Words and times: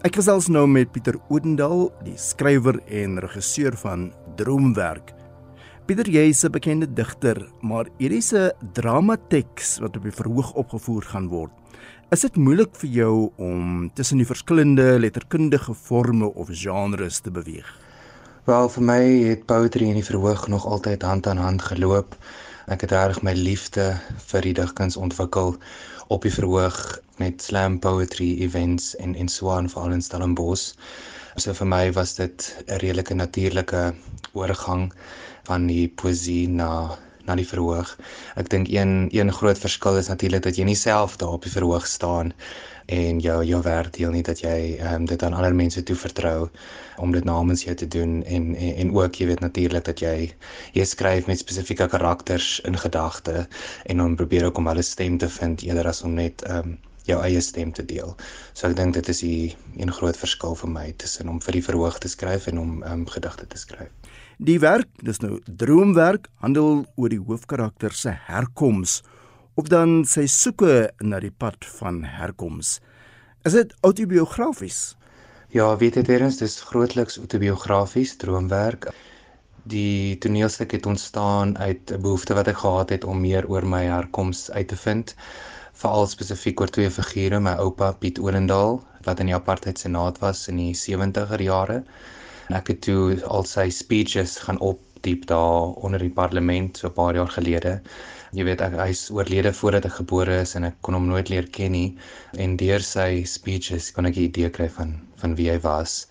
Ek 0.00 0.14
gesels 0.16 0.46
nou 0.48 0.62
met 0.64 0.88
Pieter 0.94 1.18
Odendaal, 1.28 1.90
die 2.06 2.14
skrywer 2.16 2.78
en 2.88 3.18
regisseur 3.20 3.74
van 3.82 4.06
Droomwerk. 4.38 5.10
Pieter, 5.84 6.08
jy 6.08 6.30
is 6.30 6.42
'n 6.42 6.52
bekende 6.52 6.86
digter, 6.86 7.36
maar 7.60 7.84
hierdie 7.98 8.24
is 8.24 8.32
'n 8.32 8.52
dramateks 8.72 9.78
wat 9.80 9.96
op 9.96 10.02
die 10.02 10.10
verhoog 10.20 10.54
opgevoer 10.54 11.02
gaan 11.02 11.28
word. 11.28 11.52
Is 12.10 12.22
dit 12.22 12.36
moeilik 12.36 12.74
vir 12.76 12.90
jou 12.90 13.30
om 13.36 13.90
tussen 13.94 14.16
die 14.16 14.26
verskillende 14.26 14.98
letterkundige 14.98 15.74
forme 15.74 16.34
of 16.34 16.48
genres 16.50 17.20
te 17.20 17.30
beweeg? 17.30 17.68
Wel, 18.46 18.68
vir 18.68 18.82
my 18.82 19.04
het 19.28 19.44
poetry 19.44 19.84
in 19.84 20.00
die 20.00 20.10
verhoog 20.12 20.48
nog 20.48 20.64
altyd 20.64 21.02
hand 21.02 21.26
aan 21.26 21.36
hand 21.36 21.62
geloop. 21.62 22.16
Ek 22.70 22.84
het 22.86 22.92
reg 22.94 23.18
my 23.26 23.32
liefde 23.34 23.84
vir 24.30 24.46
die 24.46 24.52
digkuns 24.54 24.96
ontwikkel 25.04 25.56
op 26.14 26.22
die 26.22 26.30
verhoog 26.30 26.76
met 27.18 27.42
slam 27.42 27.80
poetry 27.82 28.28
events 28.46 28.92
en 29.02 29.16
en 29.18 29.30
swaan 29.36 29.66
veral 29.72 29.96
in 29.96 30.04
Stellenbosch. 30.06 30.76
So 31.34 31.50
vir 31.58 31.66
my 31.72 31.80
was 31.96 32.14
dit 32.20 32.46
'n 32.68 32.78
redelike 32.84 33.14
natuurlike 33.18 33.82
oorgang 34.38 34.92
van 35.50 35.66
die 35.66 35.88
poesie 35.88 36.46
na 36.48 36.70
na 37.30 37.38
die 37.38 37.48
verhoog. 37.52 37.94
Ek 38.40 38.50
dink 38.50 38.68
een 38.72 39.08
een 39.14 39.32
groot 39.38 39.58
verskil 39.58 40.02
is 40.02 40.10
natuurlik 40.10 40.42
dat 40.48 40.58
jy 40.58 40.66
nie 40.68 40.78
self 40.78 41.16
daar 41.22 41.38
op 41.38 41.46
die 41.46 41.54
verhoog 41.54 41.86
staan 41.86 42.34
en 42.90 43.20
jou 43.22 43.38
jou 43.46 43.60
werk 43.62 43.92
deel 43.94 44.10
nie 44.10 44.24
dat 44.26 44.42
jy 44.42 44.56
ehm 44.80 45.02
um, 45.02 45.04
dit 45.06 45.22
aan 45.22 45.36
ander 45.38 45.54
mense 45.54 45.82
toe 45.86 45.96
vertrou 45.96 46.48
om 47.04 47.14
dit 47.14 47.24
namens 47.24 47.62
jou 47.66 47.74
te 47.82 47.88
doen 47.96 48.20
en 48.24 48.54
en, 48.56 48.74
en 48.82 48.92
ook 48.96 49.20
jy 49.20 49.28
weet 49.30 49.44
natuurlik 49.46 49.86
dat 49.86 50.02
jy 50.02 50.14
jy 50.74 50.84
skryf 50.92 51.30
met 51.30 51.38
spesifieke 51.38 51.86
karakters 51.94 52.52
in 52.70 52.78
gedagte 52.84 53.46
en 53.86 54.02
dan 54.02 54.16
probeer 54.22 54.48
ook 54.48 54.58
om 54.58 54.70
hulle 54.72 54.82
stem 54.82 55.18
te 55.18 55.28
vind 55.38 55.62
eerder 55.62 55.92
as 55.94 56.02
om 56.02 56.18
net 56.18 56.46
ehm 56.50 56.74
um, 56.74 56.78
jou 57.10 57.18
eie 57.24 57.40
stem 57.40 57.72
te 57.72 57.84
deel. 57.84 58.12
So 58.52 58.68
ek 58.68 58.76
dink 58.78 58.94
dit 58.94 59.08
is 59.08 59.22
'n 59.24 59.54
een 59.82 59.92
groot 59.92 60.16
verskil 60.16 60.54
vir 60.62 60.70
my 60.70 60.92
tussen 60.96 61.28
om 61.28 61.40
vir 61.40 61.52
die 61.52 61.66
verhoog 61.68 61.98
te 61.98 62.08
skryf 62.08 62.46
en 62.46 62.58
om 62.58 62.82
um, 62.82 63.06
gedigte 63.06 63.46
te 63.46 63.58
skryf. 63.58 63.90
Die 64.40 64.56
werk, 64.56 64.88
dis 65.04 65.18
nou 65.20 65.34
droomwerk, 65.60 66.30
handel 66.40 66.86
oor 66.96 67.12
die 67.12 67.20
hoofkarakter 67.20 67.92
se 67.92 68.14
herkoms 68.24 69.02
of 69.60 69.66
dan 69.68 70.06
sy 70.08 70.22
soeke 70.32 70.86
na 71.04 71.18
die 71.20 71.32
pad 71.44 71.66
van 71.76 71.98
herkoms. 72.08 72.78
Is 73.44 73.52
dit 73.52 73.74
autobiografies? 73.84 74.78
Ja, 75.52 75.66
weet 75.82 75.98
jy 76.00 76.06
terwyl 76.08 76.32
dis 76.38 76.54
grootliks 76.70 77.18
autobiografies, 77.20 78.14
droomwerk. 78.22 78.88
Die 79.68 80.16
toneelstuk 80.24 80.72
het 80.72 80.88
ontstaan 80.88 81.52
uit 81.58 81.92
'n 81.92 82.00
behoefte 82.00 82.38
wat 82.38 82.48
ek 82.48 82.62
gehad 82.64 82.94
het 82.96 83.04
om 83.04 83.20
meer 83.20 83.44
oor 83.44 83.66
my 83.74 83.82
herkoms 83.84 84.48
uit 84.56 84.68
te 84.72 84.78
vind, 84.86 85.12
veral 85.82 86.06
spesifiek 86.06 86.60
oor 86.64 86.72
twee 86.72 86.88
figure, 86.88 87.40
my 87.40 87.58
oupa 87.60 87.92
Piet 87.92 88.18
Olendaal 88.18 88.80
wat 89.04 89.20
in 89.20 89.26
die 89.26 89.36
apartheid 89.36 89.76
senaat 89.78 90.18
was 90.24 90.48
in 90.48 90.56
die 90.56 90.72
70er 90.72 91.44
jare. 91.44 91.82
En 92.50 92.56
ek 92.58 92.72
het 92.72 92.80
toe 92.82 93.14
al 93.30 93.44
sy 93.46 93.68
speeches 93.70 94.32
gaan 94.42 94.56
opdiep 94.58 95.28
daar 95.30 95.70
onder 95.86 96.02
die 96.02 96.10
parlement 96.10 96.80
so 96.80 96.88
'n 96.88 96.96
paar 96.96 97.14
jaar 97.14 97.30
gelede. 97.30 97.74
Jy 98.34 98.44
weet 98.48 98.60
ek 98.66 98.74
hy's 98.74 99.02
oorlede 99.14 99.52
voordat 99.54 99.84
ek 99.86 100.00
gebore 100.00 100.40
is 100.42 100.54
en 100.58 100.64
ek 100.66 100.74
kon 100.82 100.94
hom 100.98 101.06
nooit 101.06 101.30
leer 101.30 101.46
ken 101.58 101.70
nie. 101.72 101.96
En 102.34 102.56
deur 102.56 102.82
sy 102.82 103.22
speeches 103.22 103.92
kon 103.94 104.06
ek 104.06 104.16
'n 104.16 104.26
idee 104.26 104.50
kry 104.50 104.68
van 104.68 104.98
van 105.22 105.36
wie 105.38 105.48
hy 105.50 105.60
was. 105.60 106.08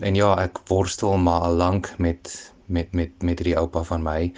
En 0.00 0.14
ja, 0.14 0.32
ek 0.40 0.64
worstel 0.68 1.18
maar 1.18 1.44
al 1.50 1.56
lank 1.60 1.92
met 1.98 2.52
met 2.66 2.92
met 2.92 3.10
met 3.22 3.38
hierdie 3.38 3.58
oupa 3.58 3.82
van 3.82 4.02
my 4.02 4.32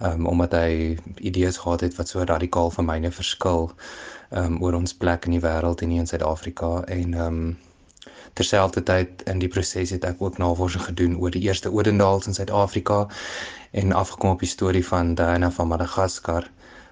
um, 0.00 0.26
omdat 0.26 0.52
hy 0.52 0.98
idees 1.16 1.56
gehad 1.56 1.80
het 1.80 1.96
wat 1.96 2.08
so 2.08 2.20
radikaal 2.20 2.70
van 2.70 2.84
myne 2.84 3.10
verskil 3.10 3.72
um, 4.30 4.60
oor 4.62 4.74
ons 4.74 4.92
plek 4.92 5.24
in 5.24 5.38
die 5.38 5.46
wêreld 5.46 5.80
en 5.82 5.90
in 5.90 6.06
Suid-Afrika. 6.06 6.84
En 6.84 7.14
um, 7.14 7.56
terselfdertyd 8.34 9.22
in 9.32 9.38
die 9.42 9.48
proses 9.48 9.90
het 9.94 10.04
ek 10.04 10.22
ook 10.22 10.38
navorsing 10.38 10.84
gedoen 10.84 11.16
oor 11.18 11.30
die 11.30 11.42
eerste 11.46 11.72
Odendaals 11.72 12.26
in 12.26 12.34
Suid-Afrika 12.34 13.06
en 13.70 13.92
afgekom 13.92 14.30
op 14.30 14.44
die 14.44 14.48
storie 14.48 14.84
van 14.86 15.14
Diana 15.14 15.50
van 15.50 15.68
Madagaskar 15.68 16.48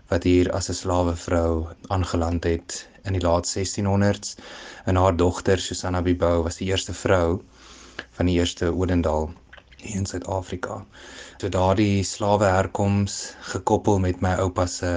wat 0.09 0.23
hier 0.23 0.53
as 0.53 0.69
'n 0.71 0.79
slawe 0.81 1.17
vrou 1.17 1.67
aangeland 1.89 2.45
het 2.45 2.89
in 3.05 3.13
die 3.13 3.23
laat 3.23 3.47
1600s 3.47 4.37
en 4.85 4.97
haar 4.97 5.17
dogter 5.17 5.59
Susanna 5.59 6.03
Bibou 6.03 6.43
was 6.43 6.57
die 6.57 6.69
eerste 6.69 6.95
vrou 6.95 7.41
van 8.19 8.27
die 8.27 8.39
eerste 8.39 8.75
Odendaal 8.75 9.31
in 9.95 10.07
Suid-Afrika. 10.07 10.81
So 11.41 11.49
daardie 11.53 12.05
slawe 12.05 12.49
herkoms 12.49 13.17
gekoppel 13.53 13.99
met 14.05 14.21
my 14.25 14.35
oupa 14.41 14.67
se 14.67 14.93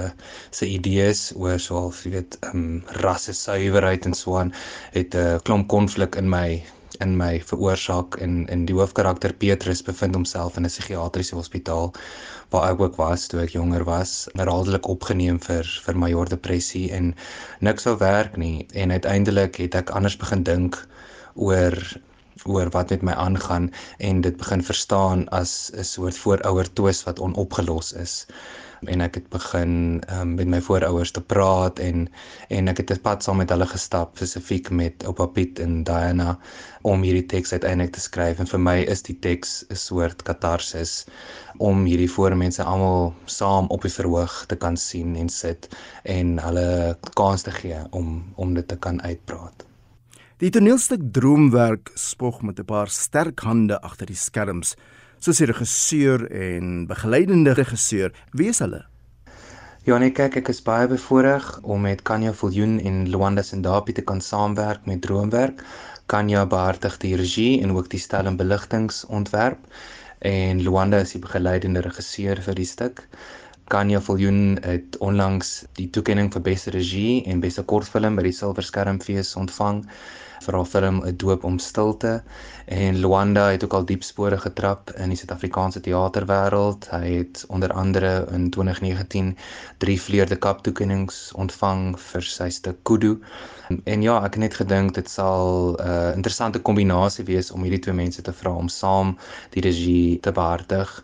se 0.51 0.66
idees 0.66 1.22
oor 1.35 1.59
soos 1.59 2.03
jy 2.05 2.11
weet, 2.17 2.39
ehm 2.47 2.63
um, 2.63 2.81
rasse 3.03 3.33
suiwerheid 3.33 4.05
en 4.09 4.13
so 4.13 4.38
aan 4.41 4.53
het 4.97 5.16
'n 5.16 5.39
klomp 5.44 5.67
konflik 5.67 6.16
in 6.16 6.29
my 6.29 6.63
in 7.00 7.16
my 7.17 7.39
veroorsaak 7.51 8.16
en 8.23 8.47
in 8.47 8.66
die 8.66 8.75
hoofkarakter 8.75 9.33
Petrus 9.44 9.81
bevind 9.89 10.16
homself 10.16 10.57
in 10.57 10.66
'n 10.66 10.72
psigiatriese 10.73 11.35
hospitaal 11.35 11.94
waar 12.50 12.71
ek 12.71 12.81
ook 12.81 12.95
was 12.95 13.27
toe 13.27 13.41
ek 13.41 13.53
jonger 13.56 13.83
was, 13.83 14.27
herhaaldelik 14.33 14.88
opgeneem 14.88 15.39
vir 15.39 15.66
vir 15.85 15.97
major 16.03 16.29
depressie 16.29 16.91
en 16.91 17.16
niks 17.59 17.83
sou 17.83 17.97
werk 17.97 18.38
nie 18.38 18.67
en 18.73 18.91
uiteindelik 18.91 19.61
het 19.63 19.75
ek 19.75 19.89
anders 19.89 20.17
begin 20.17 20.44
dink 20.44 20.81
oor 21.35 21.77
oor 22.45 22.69
wat 22.69 22.89
met 22.89 23.01
my 23.01 23.13
aangaan 23.13 23.72
en 23.97 24.22
dit 24.22 24.38
begin 24.38 24.63
verstaan 24.63 25.27
as 25.41 25.72
'n 25.73 25.83
soort 25.83 26.17
voorouer 26.17 26.73
twis 26.73 27.03
wat 27.03 27.19
onopgelos 27.19 27.94
is 27.94 28.25
en 28.88 29.01
ek 29.03 29.17
het 29.19 29.27
begin 29.33 30.00
um, 30.13 30.35
met 30.35 30.47
my 30.47 30.59
voorouers 30.63 31.11
te 31.11 31.22
praat 31.22 31.79
en 31.83 32.07
en 32.47 32.72
ek 32.72 32.77
het 32.81 32.91
'n 32.95 33.01
pad 33.07 33.23
saam 33.23 33.38
met 33.41 33.50
hulle 33.50 33.67
gestap 33.67 34.16
spesifiek 34.16 34.69
met 34.69 35.03
Oupa 35.03 35.25
Piet 35.25 35.59
en 35.59 35.83
Diana 35.83 36.38
om 36.81 37.03
hierdie 37.03 37.25
teks 37.25 37.51
uiteindelik 37.51 37.94
te 37.94 38.00
skryf 38.00 38.39
en 38.39 38.47
vir 38.47 38.59
my 38.59 38.77
is 38.95 39.01
die 39.01 39.19
teks 39.27 39.66
'n 39.69 39.75
soort 39.75 40.23
katarsis 40.23 41.06
om 41.57 41.85
hierdie 41.85 42.11
voormense 42.17 42.63
almal 42.63 43.13
saam 43.25 43.67
op 43.67 43.81
die 43.81 43.95
verhoog 44.00 44.45
te 44.47 44.56
kan 44.56 44.77
sien 44.77 45.16
en 45.16 45.29
sit 45.29 45.67
en 46.03 46.38
hulle 46.39 46.97
kans 47.13 47.41
te 47.41 47.51
gee 47.51 47.81
om 47.91 48.23
om 48.35 48.53
dit 48.53 48.67
te 48.67 48.77
kan 48.77 49.01
uitpraat. 49.01 49.69
Die 50.39 50.47
toneelstuk 50.55 51.01
Droomwerk 51.11 51.89
spog 52.00 52.38
met 52.47 52.59
'n 52.59 52.66
paar 52.66 52.88
sterk 52.88 53.41
hande 53.44 53.75
agter 53.88 54.07
die 54.07 54.16
skerms 54.16 54.69
soos 55.19 55.38
die 55.38 55.47
regisseur 55.50 56.31
en 56.31 56.88
begeleidende 56.88 57.51
regisseur. 57.57 58.13
Wie 58.31 58.47
is 58.47 58.59
hulle? 58.63 58.85
Ja 59.83 59.97
nee, 59.97 60.11
kyk, 60.11 60.38
ek 60.38 60.47
is 60.47 60.63
baie 60.63 60.88
bevoorreg 60.88 61.59
om 61.61 61.81
met 61.81 62.05
Kanya 62.07 62.31
Viljoen 62.31 62.79
en 62.79 63.09
Luanda 63.11 63.44
Sendapi 63.44 63.94
te 63.94 64.01
kan 64.01 64.22
saamwerk 64.22 64.85
met 64.85 65.01
Droomwerk. 65.01 65.59
Kanya 66.05 66.45
behartig 66.45 66.97
die 67.03 67.16
regie 67.16 67.61
en 67.61 67.75
ook 67.75 67.89
die 67.89 68.00
stel 68.00 68.25
en 68.25 68.38
beligtingontwerp 68.38 69.59
en 70.19 70.63
Luanda 70.63 71.03
is 71.03 71.11
die 71.11 71.21
begeleidende 71.27 71.81
regisseur 71.81 72.39
vir 72.47 72.56
die 72.56 72.69
stuk. 72.75 73.03
Kanya 73.69 74.00
Viljoen 74.02 74.57
het 74.66 74.97
onlangs 74.97 75.50
die 75.78 75.90
toekenning 75.94 76.31
vir 76.34 76.41
beste 76.41 76.72
regie 76.74 77.22
en 77.30 77.44
beste 77.44 77.62
kortfilm 77.62 78.16
by 78.18 78.24
die 78.25 78.34
Silver 78.34 78.66
Skermfees 78.66 79.35
ontvang 79.38 79.84
vir 80.46 80.56
haar 80.57 80.69
film 80.72 80.97
'n 81.06 81.18
doop 81.22 81.44
om 81.44 81.59
stilte 81.59 82.24
en 82.66 83.00
Luanda 83.00 83.50
het 83.52 83.63
ook 83.63 83.74
al 83.74 83.85
diep 83.85 84.03
spore 84.03 84.38
getrap 84.38 84.91
in 84.97 85.09
die 85.13 85.18
Suid-Afrikaanse 85.18 85.81
teaterwêreld. 85.85 86.90
Hy 86.90 87.07
het 87.18 87.46
onder 87.47 87.72
andere 87.74 88.28
in 88.31 88.50
2019 88.50 89.38
drie 89.78 90.01
vleurde 90.01 90.36
kap 90.36 90.63
toekennings 90.63 91.31
ontvang 91.34 92.00
vir 92.00 92.22
sy 92.22 92.50
stuk 92.50 92.84
Kudu. 92.84 93.19
En 93.84 94.01
ja, 94.01 94.18
ek 94.18 94.34
het 94.34 94.44
net 94.46 94.53
gedink 94.62 94.94
dit 94.96 95.09
sal 95.09 95.75
'n 95.78 95.88
uh, 95.88 96.16
interessante 96.16 96.59
kombinasie 96.59 97.25
wees 97.25 97.51
om 97.51 97.62
hierdie 97.62 97.80
twee 97.86 97.96
mense 97.96 98.22
te 98.22 98.34
vra 98.34 98.51
om 98.51 98.68
saam 98.68 99.18
die 99.53 99.62
regie 99.62 100.19
te 100.19 100.31
behartig. 100.31 101.03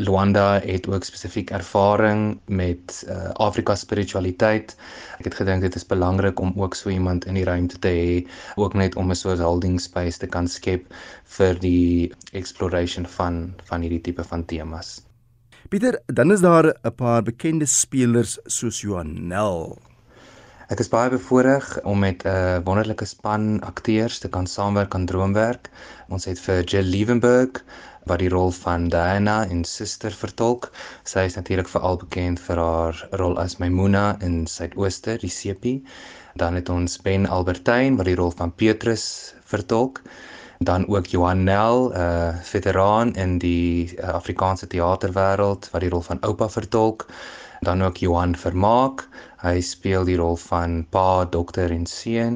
Luanda 0.00 0.60
het 0.64 0.88
ook 0.88 1.04
spesifiek 1.04 1.50
ervaring 1.50 2.40
met 2.46 3.04
uh, 3.08 3.30
Afrika 3.36 3.74
spiritualiteit. 3.76 4.72
Ek 5.18 5.28
het 5.28 5.36
gedink 5.42 5.60
dit 5.66 5.76
is 5.76 5.86
belangrik 5.86 6.40
om 6.40 6.54
ook 6.56 6.74
so 6.74 6.88
iemand 6.88 7.26
in 7.28 7.36
die 7.36 7.44
ruimte 7.44 7.78
te 7.78 7.92
hê, 7.92 8.16
ook 8.56 8.74
net 8.74 8.96
om 8.96 9.10
'n 9.10 9.20
soort 9.22 9.44
holding 9.44 9.80
space 9.80 10.18
te 10.18 10.26
kan 10.26 10.48
skep 10.48 10.88
vir 11.36 11.60
die 11.60 12.12
exploration 12.32 13.06
van 13.06 13.54
van 13.68 13.80
hierdie 13.80 14.00
tipe 14.00 14.24
van 14.24 14.44
temas. 14.44 15.00
Pieter, 15.68 16.00
dan 16.06 16.32
is 16.32 16.40
daar 16.40 16.74
'n 16.82 16.94
paar 16.96 17.22
bekende 17.22 17.66
spelers 17.66 18.38
soos 18.44 18.80
Johanel. 18.80 19.78
Ek 20.70 20.78
is 20.78 20.88
baie 20.88 21.10
bevoorreg 21.10 21.80
om 21.82 21.98
met 21.98 22.22
'n 22.24 22.28
uh, 22.28 22.58
wonderlike 22.64 23.04
span 23.04 23.60
akteurs 23.60 24.18
te 24.18 24.28
kan 24.28 24.46
saamwerk 24.46 24.94
aan 24.94 25.06
Droomwerk. 25.06 25.70
Ons 26.08 26.24
het 26.24 26.40
vir 26.40 26.64
Jill 26.64 26.86
Liebenberg 26.86 27.64
wat 28.10 28.18
die 28.22 28.30
rol 28.32 28.50
van 28.50 28.88
Diana 28.90 29.44
en 29.46 29.62
Suster 29.64 30.10
vertolk. 30.10 30.70
Sy 31.06 31.28
is 31.28 31.36
natuurlik 31.38 31.70
veral 31.70 32.00
bekend 32.00 32.42
vir 32.42 32.58
haar 32.58 32.98
rol 33.20 33.38
as 33.38 33.58
Maimuna 33.62 34.16
in 34.26 34.42
Suidooster, 34.50 35.20
die 35.22 35.30
sepie. 35.30 35.78
Dan 36.40 36.58
het 36.58 36.68
ons 36.72 36.98
Ben 37.06 37.28
Albertyn 37.30 37.98
wat 38.00 38.10
die 38.10 38.18
rol 38.18 38.34
van 38.34 38.54
Petrus 38.54 39.06
vertolk. 39.46 40.02
Dan 40.60 40.84
ook 40.92 41.06
Johan 41.06 41.44
Nel, 41.44 41.88
'n 41.88 41.96
uh, 41.96 42.34
veteraan 42.44 43.14
in 43.14 43.38
die 43.38 43.96
uh, 43.96 44.08
Afrikaanse 44.18 44.66
teaterwêreld 44.66 45.70
wat 45.72 45.80
die 45.80 45.90
rol 45.90 46.02
van 46.02 46.20
oupa 46.20 46.48
vertolk. 46.48 47.06
Dan 47.60 47.82
ook 47.82 47.96
Johan 47.96 48.36
Vermaak. 48.36 49.08
Hy 49.40 49.60
speel 49.64 50.04
die 50.04 50.18
rol 50.20 50.34
van 50.36 50.82
pa, 50.92 51.24
dokter 51.24 51.72
en 51.72 51.86
seun. 51.88 52.34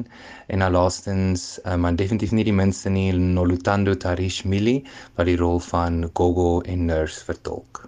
En 0.49 0.63
dan 0.63 0.71
laastens, 0.73 1.59
uh, 1.61 1.75
maar 1.77 1.93
definitief 1.95 2.31
nie 2.33 2.45
die 2.47 2.55
minste 2.55 2.89
nie, 2.89 3.11
Nolutando 3.13 3.93
Tarish 3.93 4.41
Mili 4.43 4.79
wat 5.17 5.29
die 5.29 5.35
rol 5.37 5.59
van 5.61 5.99
Gogo 6.17 6.63
en 6.65 6.87
Nurse 6.89 7.21
vertolk. 7.27 7.83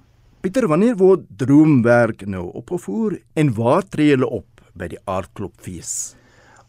Pieter, 0.45 0.67
wanneer 0.69 0.99
word 0.99 1.25
Droomwerk 1.41 2.27
nou 2.29 2.43
opgevoer 2.59 3.17
en 3.33 3.49
waar 3.57 3.87
tree 3.89 4.11
julle 4.13 4.29
op 4.37 4.61
by 4.77 4.91
die 4.91 4.99
Aardklopfees? 5.09 5.95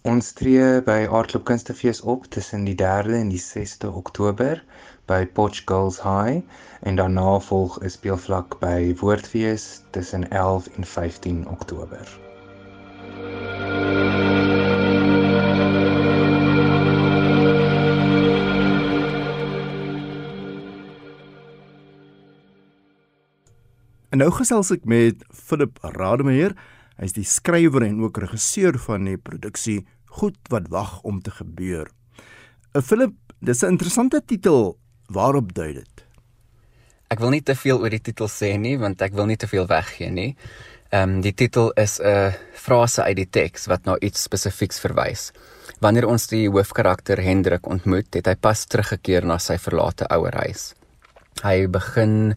Ons 0.09 0.31
tree 0.39 0.79
by 0.87 1.03
Aardklop 1.05 1.45
Kunstefees 1.51 2.01
op 2.01 2.31
tussen 2.33 2.65
die 2.65 2.77
3de 2.81 3.19
en 3.19 3.35
die 3.35 3.43
6de 3.45 3.91
Oktober 4.01 4.63
by 5.13 5.27
Potch 5.37 5.67
Girls 5.69 6.01
High 6.07 6.41
en 6.89 6.97
daarna 6.97 7.37
volg 7.51 7.77
'n 7.83 7.93
speelvlak 7.93 8.57
by 8.65 8.95
Woordfees 9.03 9.69
tussen 9.99 10.25
11 10.31 10.73
en 10.79 10.89
15 10.95 11.45
Oktober. 11.59 12.28
En 24.09 24.25
nou 24.25 24.33
gesels 24.35 24.73
ek 24.75 24.87
met 24.89 25.21
Philip 25.31 25.77
Rademeier. 25.95 26.57
Hy's 26.99 27.13
die 27.15 27.27
skrywer 27.29 27.85
en 27.87 28.01
ook 28.03 28.17
regisseur 28.25 28.75
van 28.89 29.05
die 29.07 29.19
produksie 29.21 29.85
Goed 30.19 30.39
wat 30.51 30.71
wag 30.73 31.03
om 31.07 31.21
te 31.23 31.31
gebeur. 31.31 31.87
'n 32.75 32.83
Philip, 32.83 33.15
dis 33.39 33.63
'n 33.63 33.77
interessante 33.77 34.23
titel. 34.25 34.79
Waarop 35.07 35.55
dui 35.55 35.73
dit? 35.73 36.07
Ek 37.09 37.19
wil 37.19 37.31
nie 37.31 37.43
te 37.43 37.55
veel 37.55 37.79
oor 37.81 37.91
die 37.91 38.03
titel 38.03 38.27
sê 38.29 38.59
nie, 38.59 38.79
want 38.79 39.03
ek 39.03 39.13
wil 39.13 39.27
nie 39.27 39.37
te 39.37 39.47
veel 39.47 39.67
weggee 39.67 40.11
nie. 40.11 40.37
Ehm 40.89 41.17
um, 41.17 41.21
die 41.21 41.35
titel 41.35 41.69
is 41.77 42.01
'n 42.01 42.33
frase 42.53 43.03
uit 43.03 43.17
die 43.17 43.31
teks 43.31 43.67
wat 43.67 43.85
na 43.85 43.97
iets 44.01 44.23
spesifieks 44.23 44.81
verwys. 44.81 45.33
Wanneer 45.81 46.07
ons 46.09 46.27
die 46.27 46.49
hoofkarakter 46.49 47.21
Hendrik 47.21 47.67
ontmoet, 47.67 48.15
het 48.15 48.27
hy 48.27 48.35
pas 48.35 48.65
teruggekeer 48.65 49.25
na 49.25 49.37
sy 49.39 49.59
verlate 49.59 50.09
ouerhuis. 50.09 50.75
Hy 51.43 51.67
begin 51.67 52.35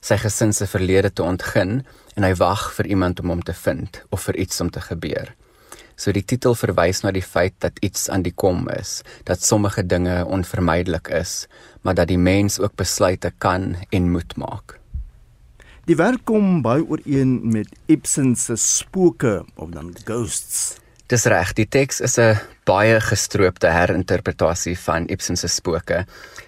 sy 0.00 0.16
gesin 0.16 0.52
se 0.52 0.66
verlede 0.66 1.10
te 1.10 1.22
ontgin 1.22 1.82
en 2.16 2.22
hy 2.22 2.34
wag 2.34 2.74
vir 2.76 2.86
iemand 2.86 3.20
om 3.20 3.28
hom 3.28 3.42
te 3.42 3.56
vind 3.64 4.04
of 4.10 4.20
vir 4.28 4.36
iets 4.36 4.60
om 4.60 4.70
te 4.70 4.80
gebeur. 4.80 5.34
So 5.96 6.12
die 6.12 6.26
titel 6.26 6.54
verwys 6.54 7.02
na 7.02 7.10
die 7.10 7.24
feit 7.24 7.54
dat 7.58 7.78
iets 7.80 8.10
aan 8.10 8.22
die 8.22 8.36
kom 8.36 8.68
is, 8.68 9.02
dat 9.24 9.40
sommige 9.40 9.82
dinge 9.82 10.26
onvermydelik 10.26 11.08
is, 11.08 11.46
maar 11.82 11.94
dat 11.94 12.08
die 12.08 12.18
mens 12.18 12.60
ook 12.60 12.76
besluite 12.76 13.32
kan 13.38 13.76
en 13.90 14.10
moet 14.10 14.36
maak. 14.36 14.83
Die 15.84 15.96
werk 15.96 16.22
kom 16.24 16.62
baie 16.64 16.80
ooreen 16.80 17.42
met 17.52 17.68
Ibsen 17.92 18.36
se 18.36 18.56
spooke 18.56 19.44
of 19.54 19.68
dan 19.70 19.90
ghosts. 20.04 20.78
Dis 21.12 21.26
reg, 21.28 21.52
die 21.52 21.68
teks 21.68 22.00
is 22.00 22.18
'n 22.18 22.40
baie 22.64 23.00
gestroopte 23.00 23.68
herinterpretasie 23.68 24.78
van 24.78 25.08
Ibsen 25.08 25.36
se 25.36 25.48
spooke. 25.48 26.06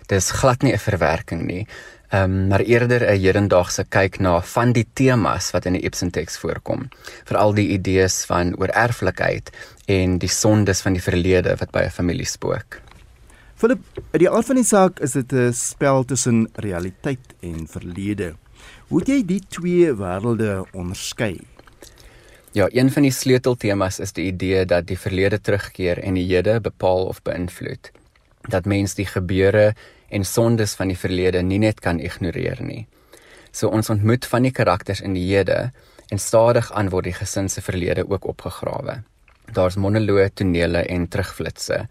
Dis 0.09 0.31
glad 0.31 0.63
nie 0.63 0.73
'n 0.73 0.79
verwerking 0.79 1.43
nie, 1.45 1.67
Ehm 2.09 2.23
um, 2.23 2.47
maar 2.47 2.61
eerder 2.61 3.03
'n 3.03 3.21
hedendaagse 3.21 3.85
kyk 3.85 4.19
na 4.19 4.41
van 4.43 4.73
die 4.73 4.87
temas 4.93 5.51
wat 5.51 5.65
in 5.65 5.73
die 5.73 5.83
Ibsen 5.83 6.11
teks 6.11 6.39
voorkom. 6.39 6.89
Veral 7.25 7.55
die 7.55 7.69
idees 7.69 8.25
van 8.25 8.55
oor 8.57 8.69
erflikheid 8.69 9.51
en 9.87 10.19
die 10.19 10.29
sondes 10.29 10.81
van 10.81 10.93
die 10.93 11.03
verlede 11.03 11.57
wat 11.57 11.71
by 11.71 11.83
'n 11.83 11.91
familie 11.91 12.27
spook. 12.27 12.81
Philip, 13.55 13.81
uit 14.13 14.21
die 14.21 14.31
aard 14.31 14.47
van 14.47 14.57
die 14.57 14.65
saak 14.65 15.01
is 15.01 15.13
dit 15.13 15.33
'n 15.33 15.53
spel 15.53 16.05
tussen 16.05 16.49
realiteit 16.55 17.35
en 17.41 17.67
verlede. 17.69 18.35
Hoe 18.87 19.01
jy 19.03 19.25
die 19.27 19.41
twee 19.51 19.89
wêrelde 19.99 20.61
onderskei? 20.71 21.41
Ja, 22.55 22.69
een 22.71 22.93
van 22.95 23.03
die 23.03 23.11
sleuteltemas 23.11 23.99
is 23.99 24.15
die 24.15 24.29
idee 24.31 24.61
dat 24.63 24.87
die 24.87 24.99
verlede 24.99 25.41
terugkeer 25.43 25.99
en 25.99 26.15
die 26.15 26.23
hede 26.29 26.61
bepaal 26.63 27.09
of 27.11 27.19
beïnvloed. 27.27 27.91
Dat 28.47 28.69
mens 28.71 28.95
die 28.95 29.09
gebeure 29.11 29.73
en 30.09 30.25
sondes 30.25 30.77
van 30.79 30.95
die 30.95 30.99
verlede 30.99 31.43
nie 31.43 31.59
net 31.59 31.83
kan 31.83 31.99
ignoreer 31.99 32.63
nie. 32.63 32.85
So 33.51 33.75
ons 33.75 33.91
ontmoet 33.91 34.29
van 34.31 34.47
die 34.47 34.55
karakters 34.55 35.03
in 35.03 35.19
die 35.19 35.27
hede 35.33 35.73
en 36.07 36.23
stadig 36.23 36.71
aan 36.71 36.93
word 36.95 37.11
die 37.11 37.19
gesin 37.19 37.51
se 37.51 37.67
verlede 37.67 38.07
ook 38.07 38.31
opgegrawe. 38.31 39.01
Daar's 39.51 39.75
monoloë, 39.83 40.31
tonele 40.31 40.87
en 40.87 41.09
terugflitsse. 41.11 41.89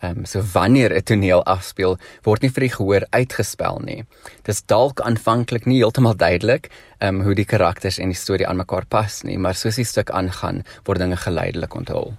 Ehm 0.00 0.18
um, 0.18 0.24
so 0.24 0.40
wanneer 0.52 0.92
'n 0.96 1.02
toneel 1.02 1.42
afspeel, 1.44 1.98
word 2.24 2.42
nie 2.42 2.50
vir 2.50 2.60
die 2.60 2.74
gehoor 2.76 3.04
uitgespel 3.10 3.80
nie. 3.84 4.04
Dis 4.44 4.62
dalk 4.62 5.00
aanvanklik 5.00 5.66
nie 5.66 5.80
heeltemal 5.82 6.16
duidelik 6.16 6.70
ehm 6.98 7.20
um, 7.20 7.22
hoe 7.26 7.34
die 7.34 7.44
karakters 7.44 7.98
en 7.98 8.08
die 8.08 8.16
storie 8.16 8.48
aan 8.48 8.56
mekaar 8.56 8.86
pas 8.88 9.22
nie, 9.24 9.38
maar 9.38 9.54
soos 9.54 9.76
die 9.76 9.84
stuk 9.84 10.10
aangaan, 10.10 10.64
word 10.84 10.98
dinge 10.98 11.16
geleidelik 11.16 11.74
onthul. 11.74 12.16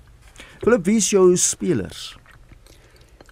Philip, 0.61 0.85
wie 0.85 0.97
is 0.97 1.09
jou 1.09 1.37
spelers? 1.37 2.17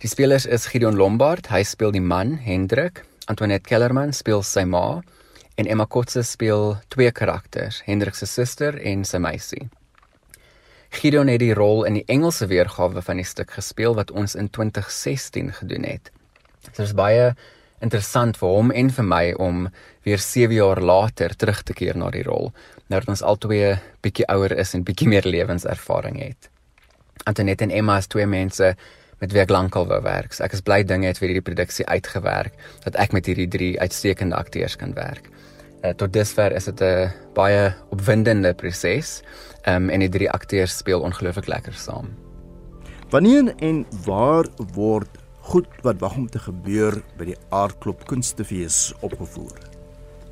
Die 0.01 0.09
spelers 0.09 0.45
is 0.45 0.65
Gideon 0.65 0.95
Lombard, 0.95 1.47
hy 1.47 1.63
speel 1.63 1.91
die 1.91 2.01
man 2.01 2.37
Hendrik, 2.37 3.03
Antoinette 3.27 3.67
Kellerman 3.69 4.13
speel 4.13 4.41
sy 4.43 4.63
ma 4.65 5.01
en 5.59 5.67
Emma 5.67 5.85
Kotse 5.85 6.23
speel 6.23 6.79
twee 6.87 7.11
karakters, 7.11 7.83
Hendrik 7.85 8.15
se 8.15 8.25
suster 8.25 8.79
en 8.81 9.03
sy 9.05 9.19
meisie. 9.19 9.67
Gideon 10.89 11.29
het 11.29 11.39
die 11.39 11.53
rol 11.53 11.83
in 11.85 11.99
die 11.99 12.05
Engelse 12.09 12.47
weergawe 12.49 13.01
van 13.05 13.21
die 13.21 13.27
stuk 13.27 13.53
gespeel 13.53 13.93
wat 13.95 14.11
ons 14.11 14.35
in 14.35 14.49
2016 14.49 15.53
gedoen 15.61 15.85
het. 15.85 16.09
Dit 16.65 16.79
is 16.81 16.95
baie 16.97 17.35
interessant 17.79 18.37
vir 18.39 18.49
hom 18.51 18.71
en 18.75 18.89
vir 18.91 19.05
my 19.07 19.25
om 19.39 19.67
weer 20.07 20.19
7 20.19 20.55
jaar 20.55 20.81
later 20.81 21.35
terug 21.37 21.61
te 21.63 21.73
keer 21.77 21.97
na 21.97 22.09
die 22.11 22.25
rol, 22.25 22.49
nou 22.89 22.99
dat 22.99 23.11
ons 23.13 23.23
albei 23.23 23.77
bietjie 24.03 24.27
ouer 24.33 24.57
is 24.57 24.73
en 24.75 24.83
bietjie 24.83 25.07
meer 25.07 25.27
lewenservaring 25.29 26.17
het. 26.19 26.49
Antoinette 27.29 27.63
en 27.63 27.71
Emma 27.71 27.99
is 28.01 28.09
twee 28.09 28.25
mense 28.25 28.73
met 29.19 29.33
wie 29.35 29.43
ek 29.43 29.51
lankal 29.53 29.87
wou 29.87 29.99
werk. 30.03 30.33
So 30.33 30.43
ek 30.43 30.55
is 30.57 30.65
bly 30.65 30.81
dinge 30.87 31.11
het 31.11 31.19
vir 31.19 31.29
hierdie 31.29 31.45
produksie 31.45 31.85
uitgewerk 31.85 32.55
dat 32.85 32.97
ek 32.99 33.13
met 33.15 33.27
hierdie 33.29 33.49
drie 33.51 33.73
uitstekende 33.79 34.35
akteurs 34.39 34.77
kan 34.79 34.95
werk. 34.97 35.29
Uh, 35.79 35.93
tot 35.95 36.11
dusver 36.11 36.51
is 36.51 36.65
dit 36.67 36.81
'n 36.81 37.11
baie 37.33 37.73
opwindende 37.89 38.53
proses. 38.53 39.21
Ehm 39.63 39.83
um, 39.83 39.89
en 39.89 39.99
die 39.99 40.09
drie 40.09 40.29
akteurs 40.31 40.77
speel 40.77 41.01
ongelooflik 41.01 41.47
lekker 41.47 41.73
saam. 41.73 42.09
Wanneer 43.09 43.55
en 43.57 43.85
waar 44.05 44.45
word 44.73 45.09
goed 45.39 45.67
wat 45.81 45.99
wag 45.99 46.15
om 46.15 46.29
te 46.29 46.39
gebeur 46.39 47.01
by 47.17 47.25
die 47.25 47.37
Aardklop 47.49 48.05
Kunstefees 48.07 48.93
opgevoer? 48.99 49.57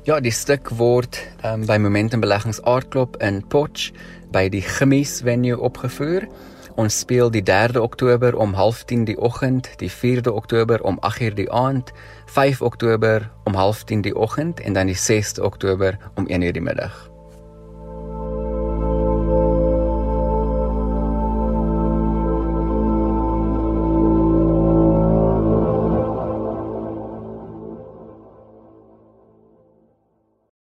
Ja, 0.04 0.20
die 0.20 0.32
stuk 0.32 0.68
word 0.68 1.18
ehm 1.42 1.60
um, 1.60 1.66
by 1.66 1.76
Momentum 1.76 2.20
Beleggings 2.20 2.62
Aardklop 2.62 3.16
in 3.16 3.40
Potch 3.48 3.90
by 4.30 4.48
die 4.48 4.62
Gemies 4.62 5.20
venue 5.24 5.58
opgevoer. 5.58 6.28
Ons 6.78 6.98
speel 6.98 7.30
die 7.34 7.42
3de 7.42 7.80
Oktober 7.82 8.36
om 8.38 8.52
0.30 8.54 9.02
die 9.08 9.16
oggend, 9.18 9.66
die 9.80 9.90
4de 9.90 10.30
Oktober 10.30 10.82
om 10.86 10.98
8:00 11.02 11.34
die 11.34 11.50
aand, 11.50 11.92
5 12.26 12.62
Oktober 12.62 13.30
om 13.44 13.54
0.30 13.54 14.00
die 14.06 14.16
oggend 14.16 14.60
en 14.60 14.72
dan 14.72 14.86
die 14.86 14.96
6de 14.96 15.42
Oktober 15.42 15.98
om 16.14 16.28
1:00 16.28 16.52
die 16.52 16.62
middag. 16.62 17.17